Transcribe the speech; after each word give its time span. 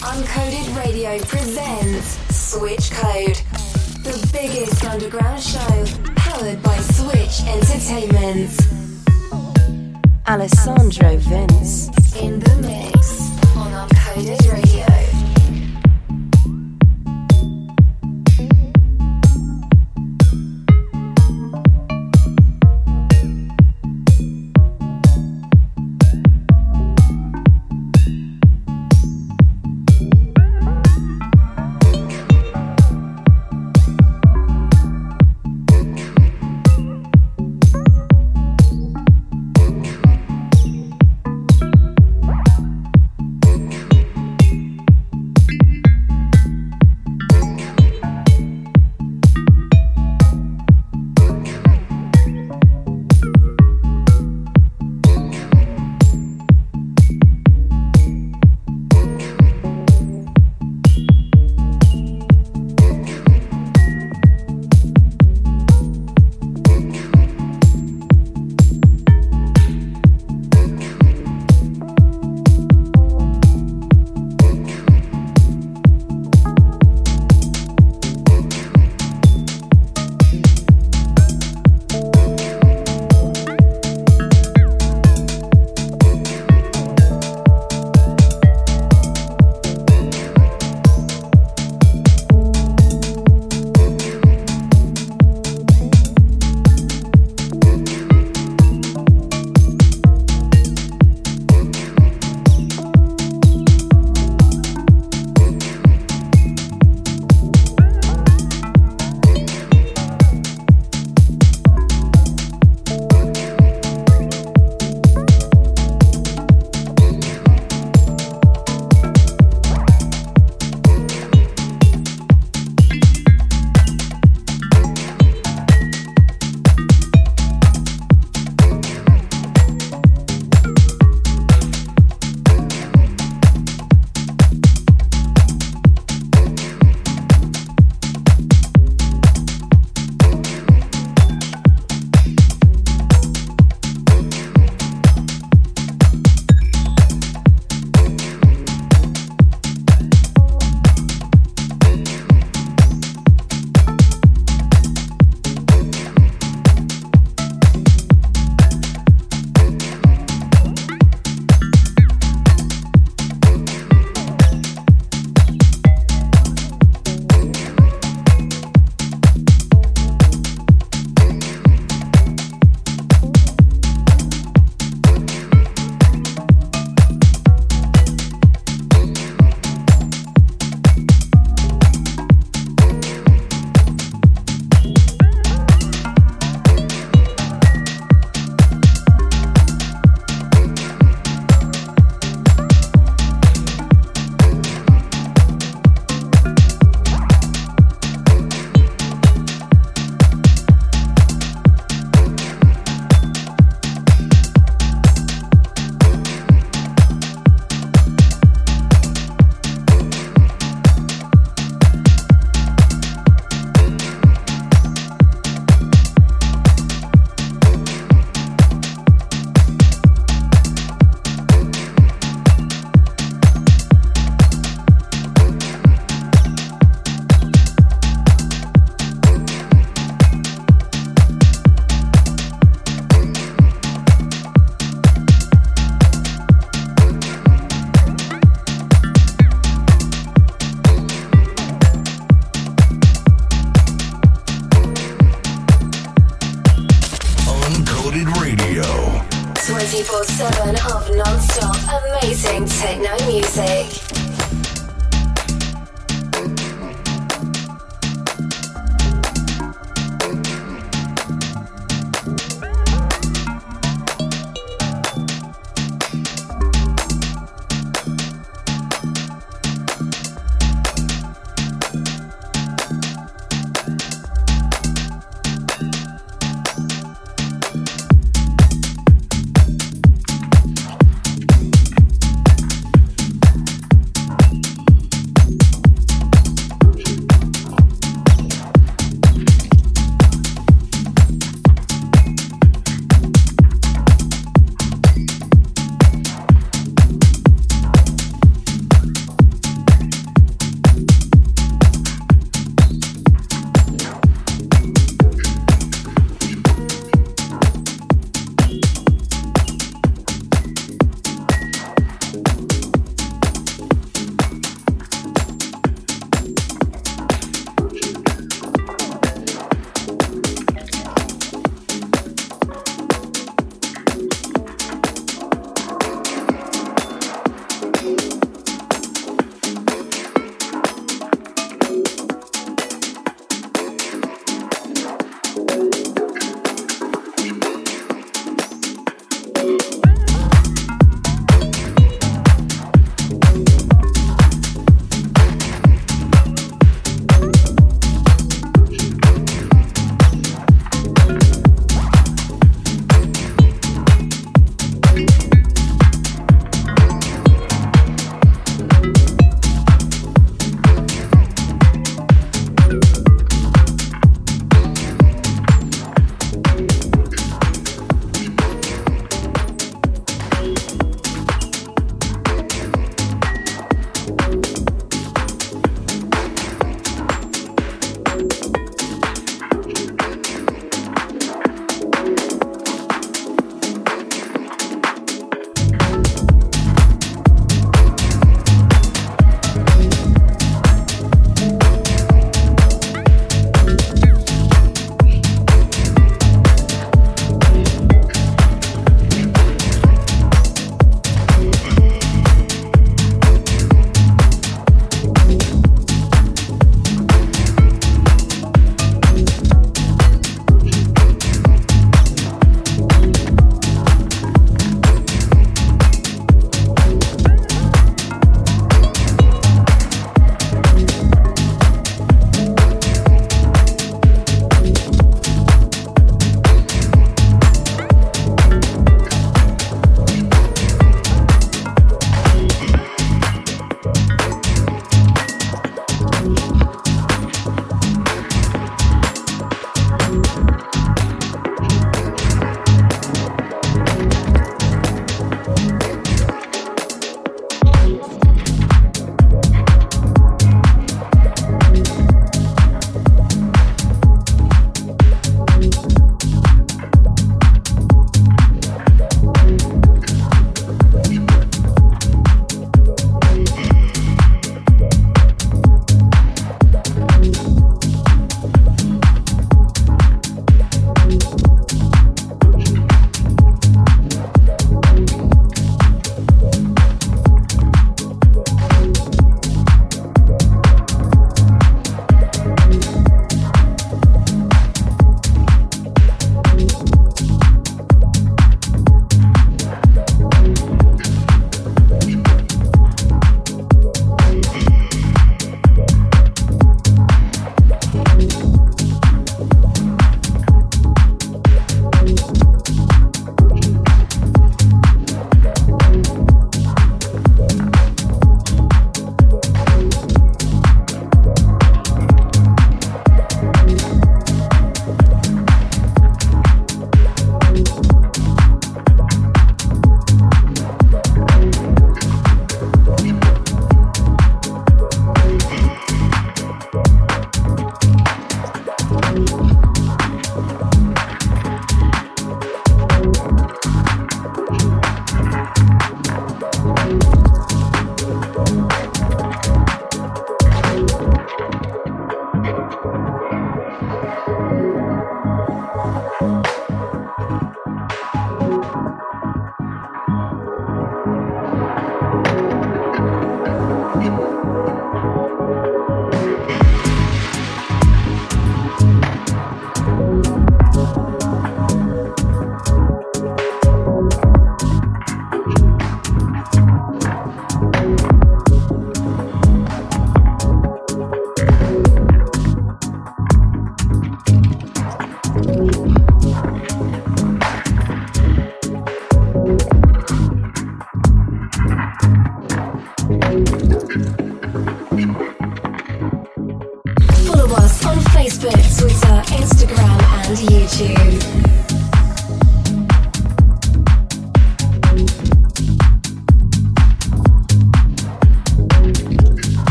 Uncoded 0.00 0.76
Radio 0.76 1.18
presents 1.24 2.18
Switch 2.34 2.90
Code, 2.92 3.34
the 4.04 4.30
biggest 4.32 4.84
underground 4.84 5.42
show 5.42 5.84
powered 6.14 6.62
by 6.62 6.76
Switch 6.78 7.42
Entertainment. 7.48 8.56
Alessandro 10.28 11.16
Vince 11.16 11.88
in 12.16 12.38
the 12.38 12.56
mix 12.62 13.30
on 13.56 13.88
Uncoded 13.88 14.52
Radio. 14.52 14.77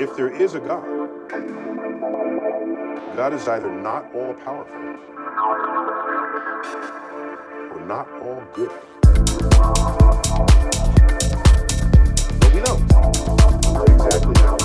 If 0.00 0.16
there 0.16 0.30
is 0.30 0.54
a 0.54 0.60
God, 0.60 0.84
God 3.14 3.34
is 3.34 3.46
either 3.46 3.70
not 3.70 4.12
all 4.14 4.34
powerful 4.34 4.80
or 7.70 7.80
not 7.86 8.08
all 8.20 8.42
good. 8.52 8.70
But 12.40 12.52
we 12.52 12.60
don't 12.62 12.82
exactly 13.90 14.34
how. 14.42 14.61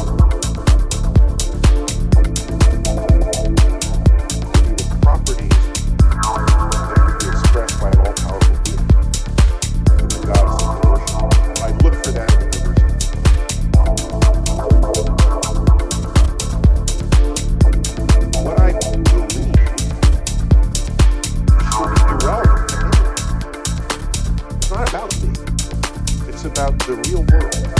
About 26.57 26.79
the 26.87 26.95
real 27.05 27.23
world. 27.31 27.76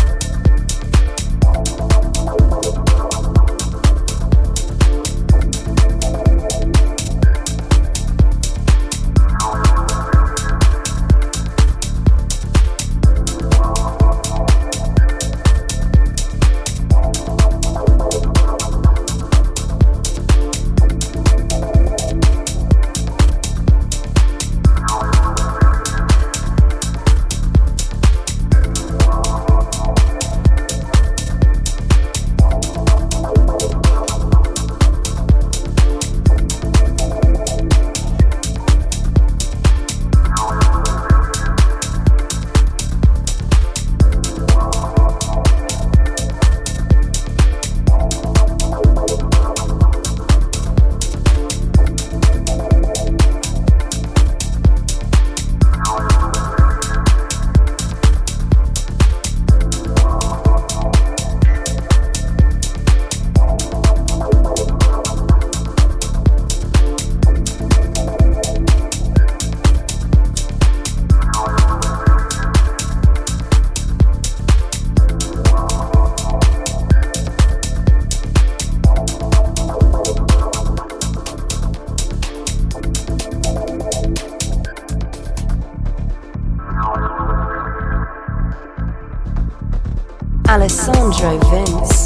Pedro 91.18 91.40
Vince. 91.50 91.97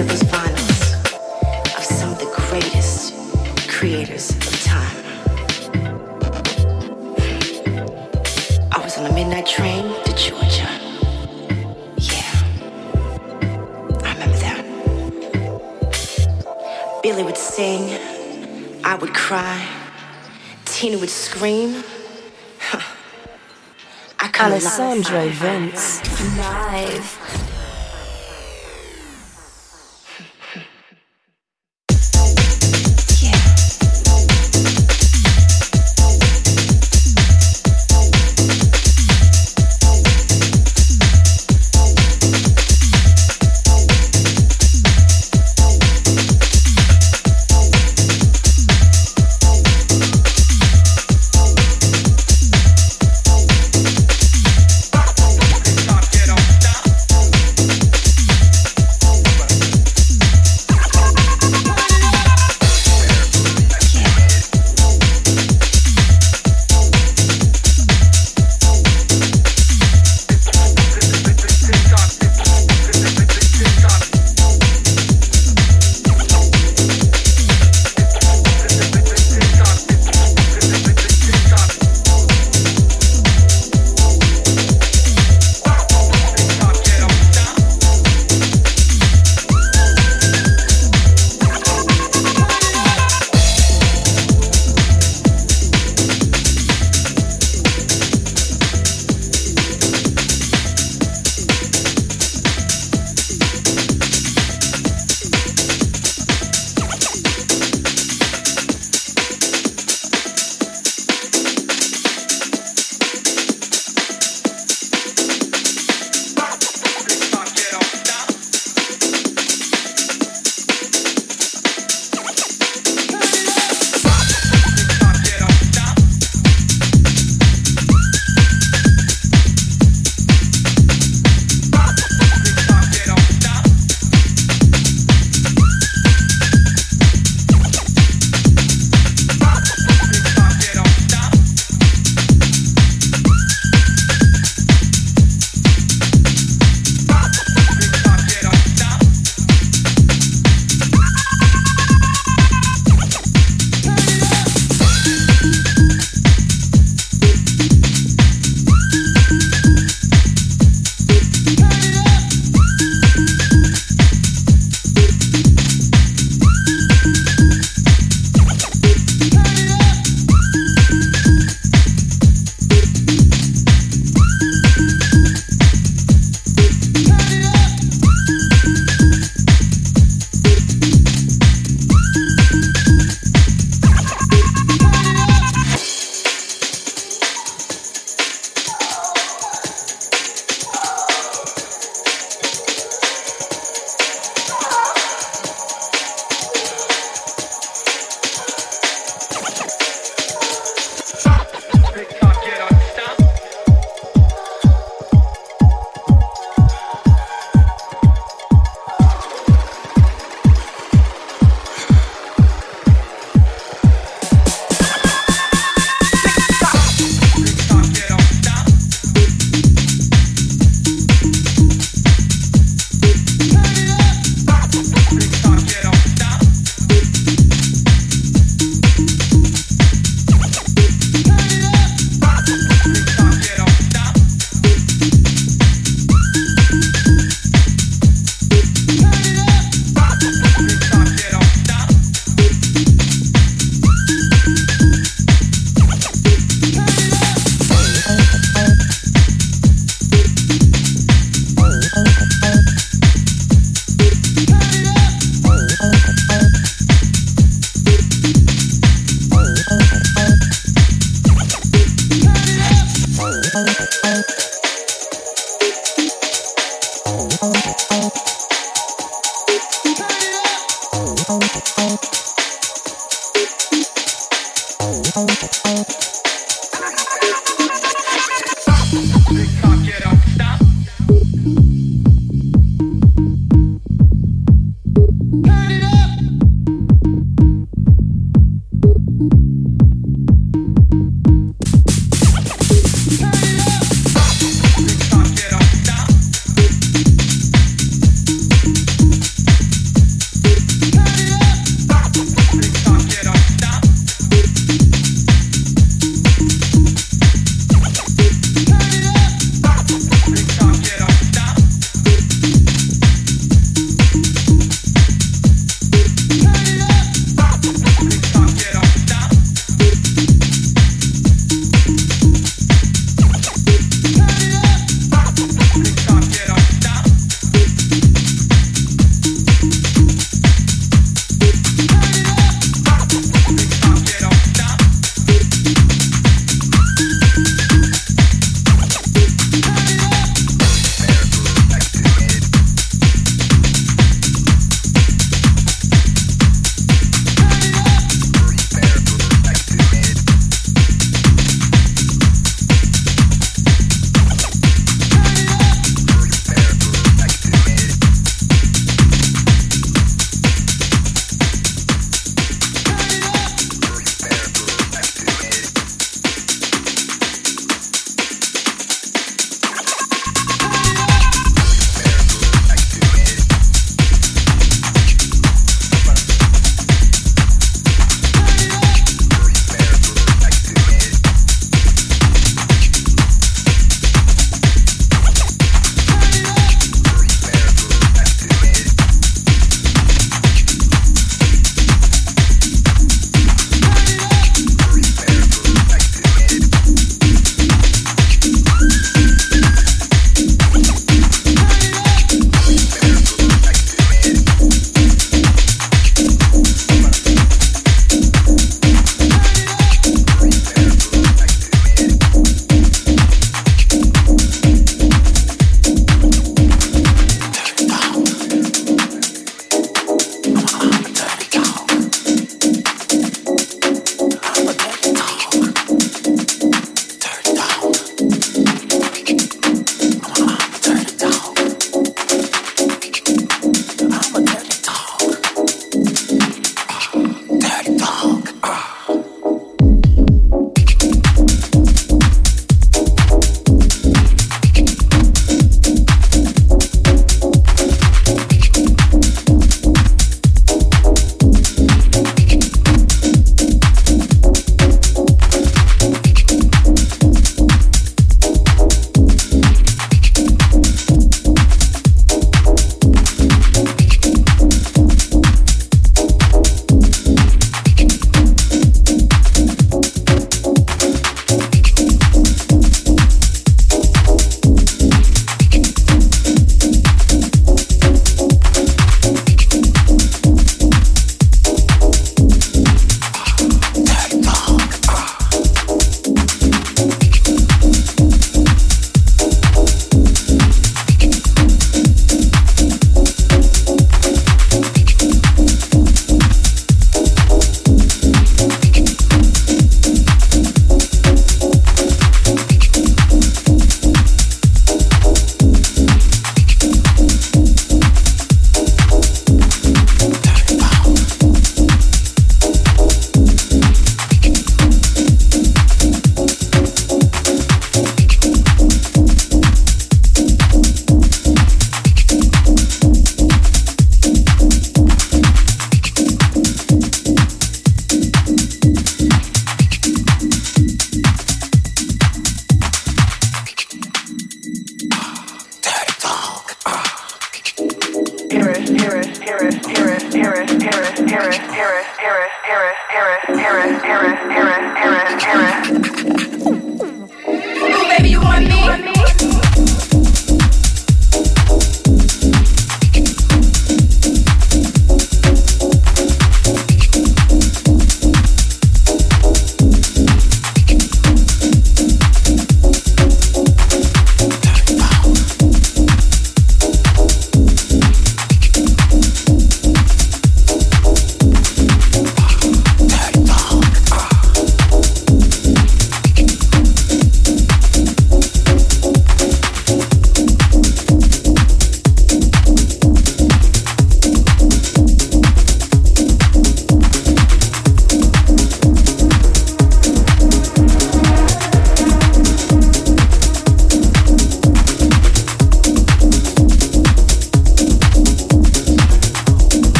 of 0.00 1.82
some 1.82 2.12
of 2.12 2.18
the 2.20 2.30
greatest 2.36 3.14
creators 3.68 4.30
of 4.30 4.62
time. 4.62 4.96
I 8.70 8.78
was 8.80 8.96
on 8.96 9.06
a 9.06 9.12
midnight 9.12 9.46
train 9.46 9.92
to 10.04 10.12
Georgia. 10.14 10.68
Yeah, 11.96 12.32
I 14.04 14.12
remember 14.12 14.38
that. 14.38 14.64
Billy 17.02 17.24
would 17.24 17.36
sing, 17.36 17.98
I 18.84 18.94
would 18.94 19.14
cry, 19.14 19.66
Tina 20.64 20.98
would 20.98 21.10
scream. 21.10 21.82
Alessandro 24.40 25.28
Vince. 25.30 26.00
Live. 26.38 27.27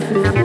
24 0.00 0.43